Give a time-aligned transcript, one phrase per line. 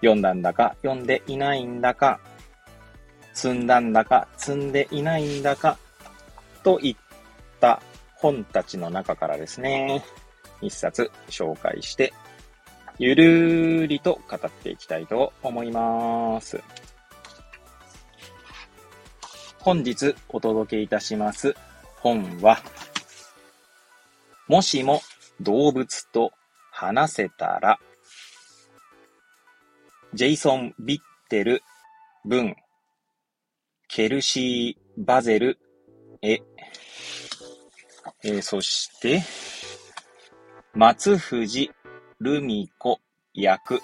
[0.00, 2.20] 読んだんだか読んでいないんだか、
[3.34, 5.78] 積んだんだか積んでいないんだか、
[6.62, 6.96] といっ
[7.60, 7.80] た
[8.14, 10.04] 本たちの中からですね、
[10.60, 12.12] 一冊紹介して、
[12.98, 16.60] ゆるーりと語っていきたいと思います。
[19.60, 21.54] 本日お届けいたします
[21.96, 22.58] 本は、
[24.48, 25.00] もしも
[25.40, 26.32] 動物と
[26.70, 27.78] 話せたら、
[30.14, 31.62] ジェイソン・ビッテル
[32.24, 32.56] 文、
[33.88, 35.58] ケルシー・バゼル、
[36.22, 36.40] 絵、
[38.24, 39.22] えーそして、
[40.74, 41.70] 松藤
[42.20, 43.00] ルミ子
[43.34, 43.80] 役、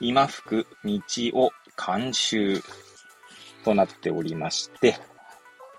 [0.00, 1.00] 今福道
[1.32, 2.62] 夫監修
[3.64, 4.96] となっておりまして、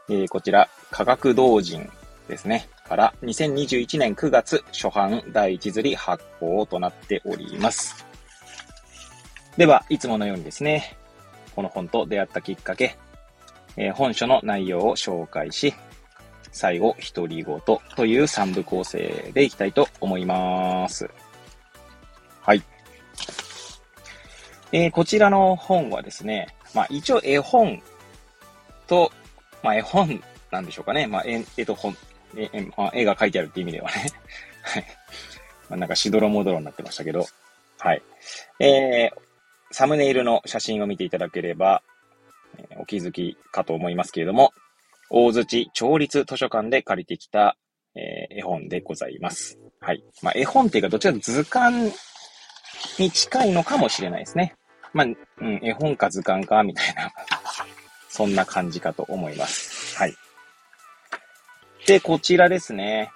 [0.08, 1.90] えーこちら、科学同人
[2.28, 2.70] ですね。
[2.88, 8.06] から2021年9月初版第1釣り発行となっております。
[9.58, 10.98] では、いつものようにですね、
[11.56, 12.98] この本と出会ったきっかけ、
[13.78, 15.74] えー本書の内容を紹介し、
[16.52, 17.60] 最後、独り言
[17.96, 21.10] という3部構成でいきたいと思います。
[22.42, 22.62] はい。
[24.74, 27.82] えーこちらの本はですね、まあ一応絵本
[28.88, 29.12] と、
[29.64, 31.08] まあ絵本なんでしょうかね。
[31.08, 31.96] まあ絵絵と本、
[32.36, 34.12] 絵絵まあ絵が描いてあるって意味ではね。
[34.64, 34.86] はい。
[35.70, 37.26] まあなんかしどろもどろになってましたけど。
[37.80, 38.02] はい。
[38.60, 39.25] えー、
[39.76, 41.84] サムネイルの写真を見ていただければ、
[42.58, 44.54] えお気づきかと思いますけれども、
[45.10, 47.58] 大槌町立図書館で借りてきた、
[47.94, 49.60] えー絵本でございます。
[49.82, 50.02] はい。
[50.22, 51.92] まあ、絵本っていうか、どちらか図鑑
[53.00, 54.56] に近いのかもしれないですね。
[54.94, 55.08] まあ、
[55.42, 57.12] うん、絵本か図鑑か、みたいな、
[58.08, 59.98] そんな感じかと思います。
[59.98, 60.16] はい。
[61.86, 63.12] で、こちらですね。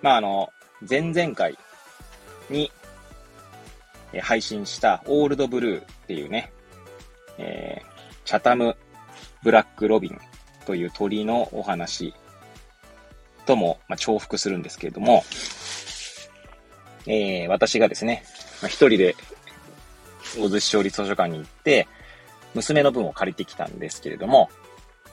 [0.00, 0.48] まあ、あの、
[0.88, 1.58] 前々回
[2.48, 2.72] に、
[4.22, 6.52] 配信したオールドブルーっていうね、
[7.38, 7.88] えー
[8.24, 8.76] チャタム
[9.42, 10.18] ブラックロビン
[10.66, 12.12] という鳥のお話
[13.46, 15.24] とも、まあ、重複するんですけれども、
[17.06, 18.22] えー私がですね、
[18.60, 19.16] まあ、一人で
[20.38, 21.88] 大津市町立図書館に行って、
[22.54, 24.50] 娘の分を借りてきたんですけれども、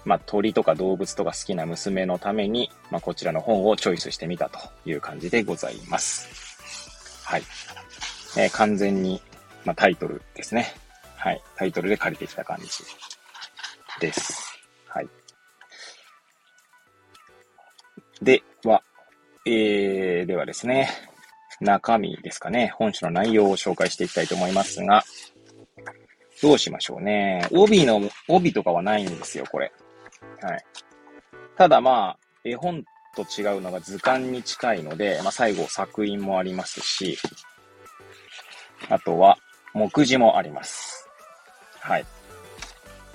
[0.03, 7.23] まあ、鳥とか動物とか好きな娘のために、まあ、こちらの本をチョイスしてみたという感じでございます。
[7.23, 7.43] はい。
[8.37, 9.21] えー完全に、
[9.63, 10.73] まあ、タイトルですね。
[11.15, 11.41] はい。
[11.55, 12.69] タイトルで借りてきた感じ
[13.99, 14.59] です。
[14.87, 15.09] はい。
[18.21, 18.83] では、
[19.45, 20.89] えー、ではですね、
[21.61, 25.03] 中身ですかね、本書の内容を紹介していきたいと思いますが、
[26.41, 27.47] どうしましょうね。
[27.51, 29.71] 帯の、帯とかはないんですよ、これ。
[30.41, 30.65] はい。
[31.57, 32.83] ただまあ、絵本
[33.15, 37.17] と違うのが図鑑に近いので、まあ最後作品もありますし、
[38.89, 39.37] あとは
[39.73, 41.07] 目次もあります。
[41.79, 42.05] はい。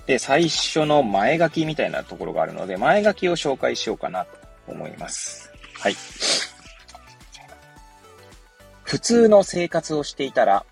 [0.07, 4.31] で、最初の前書きみたいなところがあるので、前書きを紹介しようかなと
[4.67, 5.53] 思います。
[5.79, 5.97] はい。
[8.83, 10.67] 普通の生活をしていたら、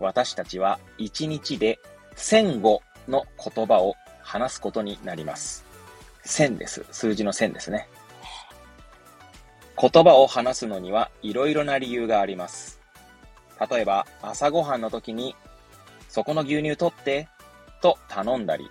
[0.00, 1.78] 私たちは一日で
[2.16, 3.24] 1000語の
[3.54, 5.64] 言葉を話すことになります。
[6.24, 6.84] 1000です。
[6.90, 7.88] 数字の1000ですね。
[9.80, 12.79] 言葉を話すのにはいろいろな理由があります。
[13.68, 15.36] 例えば、朝ごはんの時に、
[16.08, 17.28] そこの牛乳取って、
[17.82, 18.70] と頼んだり、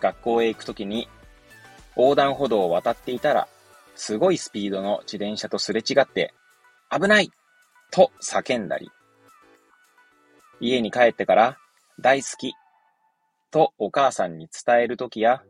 [0.00, 1.08] 学校へ行く時に、
[1.96, 3.48] 横断歩道を渡っていたら、
[3.94, 6.32] すごいスピードの自転車とすれ違って、
[6.90, 7.30] 危ない
[7.90, 8.90] と叫んだり、
[10.60, 11.58] 家に帰ってから、
[12.00, 12.54] 大好き
[13.50, 15.42] とお母さんに伝えるときや、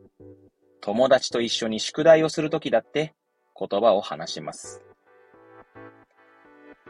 [0.81, 3.13] 友達と一緒に宿題をするときだって
[3.57, 4.81] 言葉を話します。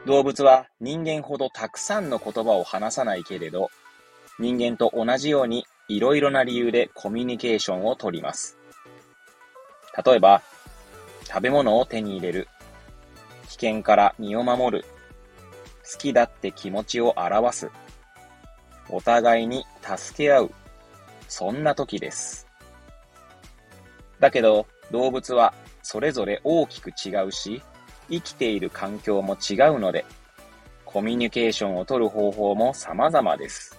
[0.05, 3.71] 動物は人間ほどたくさんの言葉を話さないけれど、
[4.37, 8.57] 人間と同じようにいろいろな理由でコミュニケーションをとります。
[10.05, 10.41] 例えば、
[11.25, 12.47] 食べ物を手に入れる。
[13.47, 14.85] 危険から身を守る。
[15.89, 17.71] 好きだって気持ちを表す。
[18.89, 20.51] お互いに助け合う。
[21.29, 22.47] そんな時です。
[24.19, 27.61] だけど、動物はそれぞれ大きく違うし、
[28.09, 30.05] 生きている環境も違うので、
[30.85, 33.77] コミュニケーションを取る方法も様々です。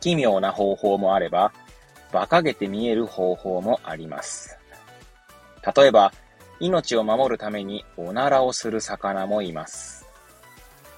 [0.00, 1.52] 奇妙な方法もあれば、
[2.12, 4.58] 馬鹿げて見える方法もあります。
[5.76, 6.12] 例えば、
[6.60, 10.06] 命を守るためにおならをする魚もいます。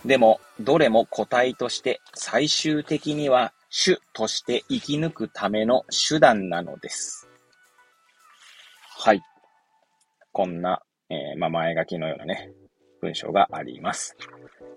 [0.04, 3.52] でも、どれも個体として最終的には
[3.84, 7.28] 種として生き抜くための手段なのです。
[8.98, 9.22] はい。
[10.32, 12.50] こんな、えー、まあ、前書きのようなね、
[13.00, 14.16] 文章があります。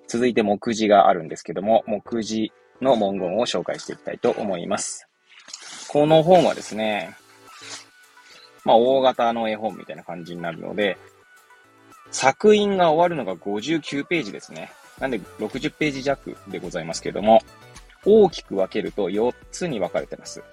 [0.07, 5.07] 続いて目次があるんですけども、目次の文言を紹介していきたいと思います。
[5.87, 7.15] この本はですね、
[8.63, 10.97] まあ、大型の絵本みたいな感じになるので、
[12.11, 14.71] 作品が終わるのが59ページですね。
[14.99, 17.41] なんで60ページ弱でございますけども、
[18.05, 20.43] 大きく分けると4つに分かれてます。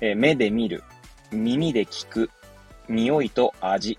[0.00, 0.82] えー、目で見る、
[1.30, 2.30] 耳で聞く、
[2.92, 3.98] 匂いと味、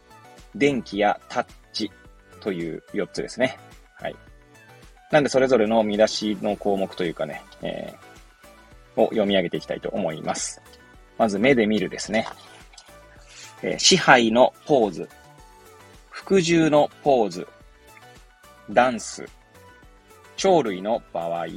[0.55, 1.91] 電気やタッチ
[2.39, 3.57] という4つですね。
[3.95, 4.15] はい。
[5.11, 10.61] なんでそれぞれの見出しの項目というかね、えー、を読み上げていきたいと思います。
[11.17, 12.27] まず目で見るですね。
[13.63, 15.09] えー、支配のポーズ、
[16.09, 17.47] 服従のポーズ、
[18.69, 19.25] ダンス、
[20.37, 21.47] 鳥類の場合、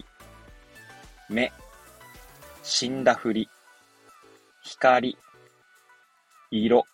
[1.28, 1.52] 目、
[2.62, 3.48] 死んだふり、
[4.62, 5.16] 光、
[6.50, 6.84] 色、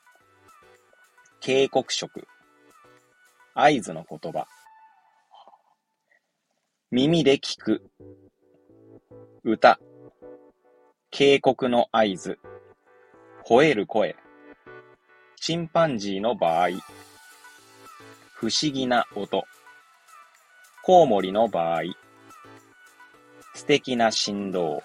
[1.44, 2.28] 警告色、
[3.52, 4.46] 合図の言葉、
[6.92, 7.82] 耳で聞く、
[9.42, 9.80] 歌、
[11.10, 12.38] 警告の合図、
[13.44, 14.14] 吠える声、
[15.40, 16.68] チンパンジーの場合、
[18.36, 19.42] 不思議な音、
[20.84, 21.80] コウモリの場合、
[23.54, 24.84] 素敵な振動、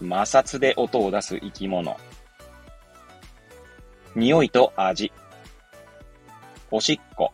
[0.00, 1.96] 摩擦で音を出す生き物、
[4.14, 5.10] 匂いと味、
[6.72, 7.32] おしっこ、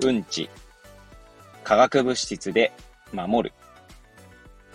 [0.00, 0.48] うんち、
[1.64, 2.72] 化学物質で
[3.12, 3.54] 守る、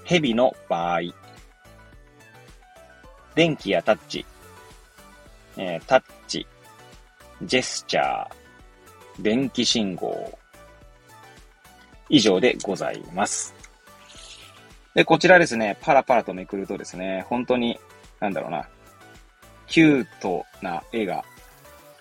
[0.03, 1.01] 蛇の場合、
[3.33, 4.25] 電気やタッチ、
[5.57, 6.45] えー、タッチ、
[7.41, 10.37] ジェスチャー、電気信号、
[12.09, 13.55] 以上でございます。
[14.93, 17.79] で、こちらですね、パラパラとめくるとですね、本当に、
[18.19, 18.69] なんだろうな、
[19.65, 21.25] キュートな絵が、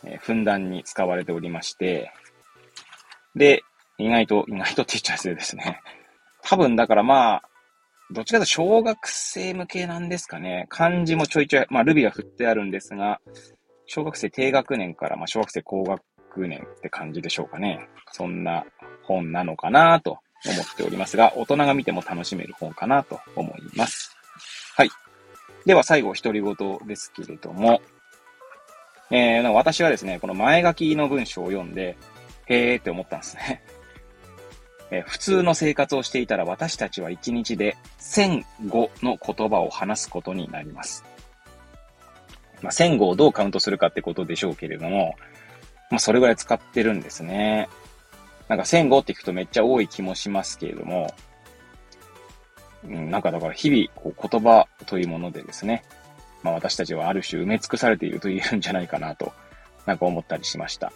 [0.05, 2.13] え、ふんだんに使われておりまして、
[3.35, 3.63] で、
[3.99, 5.81] 意外と、意外とって言っちゃうですね。
[6.43, 7.43] 多分だからまあ、
[8.11, 10.67] どっちかというと小学生向けなんですかね。
[10.69, 13.21] 漢字もちょいちょい、まあルビは振ってあるんですが、
[13.87, 16.03] 小学生低学年からまあ小学生高学
[16.49, 17.89] 年って感じでしょうかね。
[18.13, 18.65] そんな
[19.03, 24.17] 本なのかなと思っておりますが、大人が見ても楽しめる本かなと思います。
[24.77, 24.91] はい。
[25.65, 27.81] では最後、独り言ですけれども、
[29.13, 31.99] えー、私はですね、この前書きの文章を読んで、
[32.47, 33.63] へーって思ったんですね。
[34.91, 41.05] えー、普通の生活をしていたら私たちは1日で1005の言葉を話すことになります。
[42.63, 45.15] まあ、1005をどうカウントするかってことでしょうけれども、
[45.91, 47.69] まあ、それぐらい使ってるんですね。
[48.49, 51.15] なんか1005って聞くとめっちゃ多い気もしますけれども、
[52.85, 55.85] うん、なんかだから日々こう言葉というものでですね、
[56.43, 59.33] まあ私たちはある種埋め尽くされていると言えるんじゃないかなと、
[59.87, 60.93] なんか思ったりしました。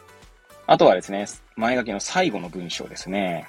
[0.66, 1.26] あとはですね、
[1.56, 3.46] 前書きの最後の文章ですね。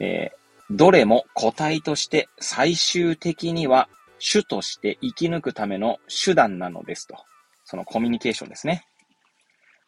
[0.00, 7.16] えー、どれも個体として最終的には主として生き抜くための手段なのですと。
[7.64, 8.86] そのコミュニケーションですね。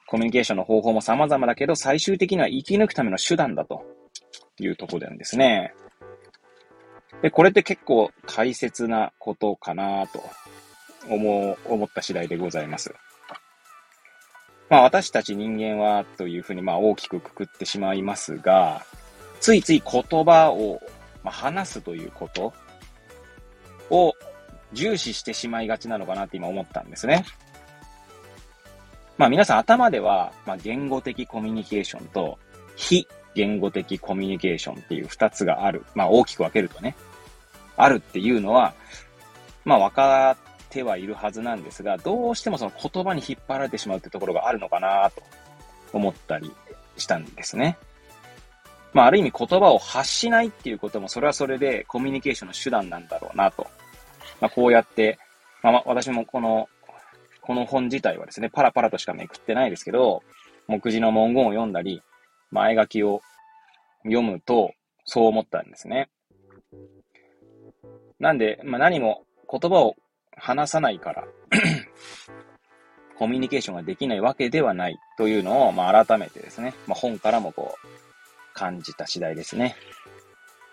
[0.06, 3.84] コミュニケーションの方法も様々だけど、最終的には生き抜くための手段だと
[4.58, 5.74] いうところなんですね。
[7.22, 10.22] で、これって結構大切なことかなと
[11.08, 12.94] 思、思った次第でございます。
[14.68, 18.84] まあ私たち人間はというふうにまあ大きくくくってしまいますが、
[19.40, 20.80] ついつい言葉を
[21.22, 22.52] ま話すということ
[23.90, 24.14] を
[24.72, 27.24] 重視してしまいがちなのかなって今思ったんですね。
[29.16, 32.38] まあ皆さん頭では、まあ、言語的コミュニケーションと
[32.76, 35.84] 非言語的コミュニケーションっていう二つがある。
[35.94, 36.94] まあ大きく分けるとね。
[37.76, 38.74] あるっていうのは、
[39.64, 40.36] まあ分かっ
[40.70, 45.22] てはいるはずなんですが、どうしてもその言葉に引っ張られてしまうってところがあるのかなと
[45.92, 46.52] 思ったり
[46.96, 47.78] したんですね。
[48.92, 53.66] まあある意味言葉を発しないっていうこともそれはそれでコミュニケーションの手段なんだろうなと。
[54.40, 55.18] まあこうやって、
[55.62, 56.68] まあ私もこの
[57.40, 60.22] この本自体はですね、パラパラとしかめくってないですけど、
[60.66, 62.02] 目次の文言を読んだり、
[62.50, 63.22] 前書きを
[64.04, 64.72] 読むと、
[65.06, 66.10] そう思ったんですね。
[68.20, 69.96] なんで、まあ、何も言葉を
[70.38, 71.24] 話さないから
[73.18, 77.88] コミュニケーションができないわけではないというのを、まあ、改めてですね、まあ、本からもこう、
[78.54, 79.76] 感じた次第ですね。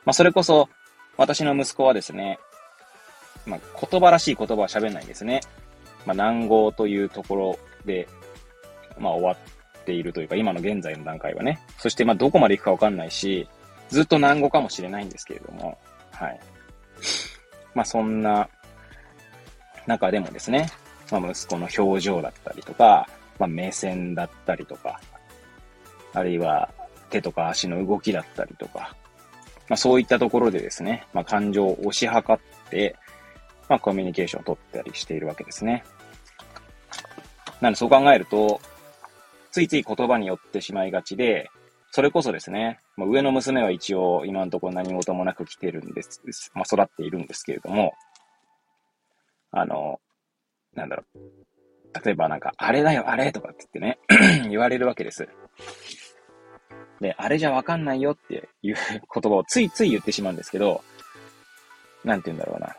[0.05, 0.69] まあ、それこそ、
[1.17, 2.39] 私の息子はですね、
[3.45, 5.41] まあ、言葉らしい言葉は喋んないんですね。
[6.05, 8.07] まあ、南語というところで、
[9.00, 11.60] まあ、終わっているというか、今の現在の段階はね。
[11.77, 13.48] そして、まあ、どこまで行くかわかんないし、
[13.89, 15.77] ずっと南語かもしれないんですけれども、
[16.12, 16.39] はい。
[17.74, 18.50] まあ、そんな
[19.87, 20.69] 中でもですね、
[21.11, 23.07] まあ、息子の表情だったりとか、
[23.39, 24.99] まあ、目線だったりとか、
[26.13, 26.69] あるいは
[27.09, 28.95] 手とか足の動きだったりとか、
[29.67, 32.39] まあ、そういったところでですね、まあ、感情を押し量っ
[32.69, 32.95] て、
[33.67, 35.83] まあ、コミュニケーションを取ったりしているわけですね。
[37.61, 38.61] なので、そう考えると、
[39.51, 41.49] ついつい言葉によってしまいがちで、
[41.91, 47.93] それこそですね、まあ、上の娘は一応今のところ何事もなく来てるんです、まあ、育っているんですけれども、
[49.55, 50.01] あの、
[50.75, 51.19] なんだろう。
[52.03, 55.29] 例えばなんか、あれだよ、あれとかって言ってね 言われるわけです。
[57.00, 60.83] で、あれじゃわかんないよっていう 言葉をついつい言ってしまうんですけど、
[62.03, 62.75] なんて言うんだろうな。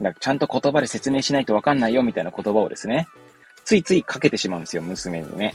[0.00, 3.06] なんかちゃんと言葉で説明しないとわかんないよみたいな言葉をですね、
[3.66, 5.54] ついついかけてしまうんですよ、娘にね。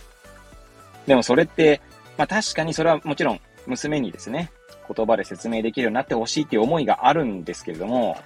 [1.08, 1.82] でもそれって、
[2.18, 4.52] まあ確かにそれはもちろん娘にですね、
[4.94, 8.20] 言葉で説明できるようになってほしいっていう思いがあるんですけれども、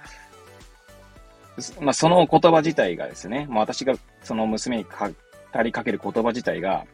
[1.80, 6.84] まあその言葉自体がですね、まあ私がその娘に語りかける言葉自体が、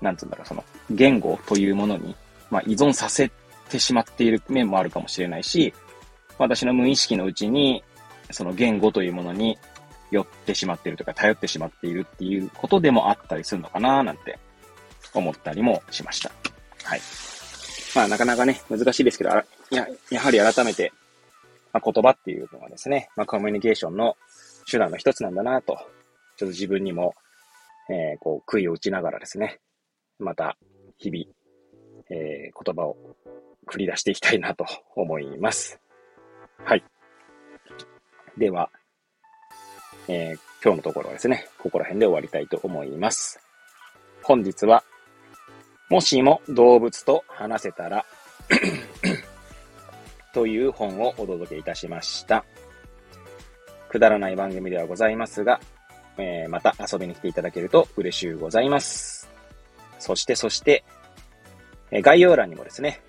[0.00, 2.14] なんつうんだろう、その言語というものに、
[2.50, 3.30] まあ依存させ
[3.68, 5.74] てしまっている面もあるかもしれないし、
[6.38, 7.82] 私の無意識のうちに
[8.30, 9.58] その言語というものに
[10.10, 14.38] 寄ってしまっているとか、頼ってしまっているっていうことでもあったりするのかななんて
[15.14, 16.30] 思ったりもしました。
[16.84, 17.00] はい。
[17.94, 19.30] まあ、なかなかね、難しいですけど、
[19.70, 20.92] や、やはり改めて、
[21.72, 24.16] ま、言葉っていうのはですね、まあ、コミュニケーションの
[24.70, 25.82] 手段の一つなんだなと、ちょっ
[26.38, 27.14] と自分にも、
[27.90, 29.60] えー、こう、悔いを打ちながらですね、
[30.18, 30.56] また、
[30.98, 31.24] 日々、
[32.10, 32.96] えー、言葉を
[33.66, 35.80] 繰り出していきたいなと思います。
[36.64, 36.84] はい。
[38.36, 38.70] では、
[40.08, 43.40] えー、今日のところはですね、ここら辺で終わりたいと思います。
[44.22, 44.84] 本日は、
[45.88, 48.04] もしも動物と話せたら
[50.32, 52.44] という本をお届けいたしました。
[53.88, 55.60] くだらない番組ではございますが、
[56.18, 59.28] えー、また遊びに来ていただけると嬉しゅうございます。
[59.98, 60.84] そして、そして、
[61.90, 63.00] え概要欄にもですね、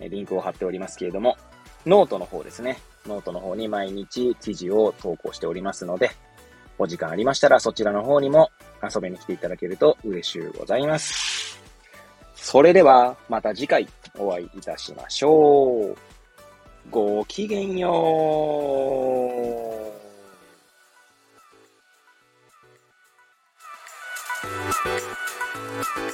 [0.00, 1.36] リンクを貼っておりますけれども、
[1.84, 2.78] ノートの方ですね。
[3.06, 6.10] ノートの方に毎日記事を投稿しておりますので、
[6.78, 8.50] お時間ありましたらそちらの方にも
[8.82, 11.60] 遊びに来ていただけると嬉しゅうございます。
[12.34, 16.11] それではまた次回お会いいたしましょう。
[16.90, 17.90] ごきげんよ
[26.08, 26.11] う。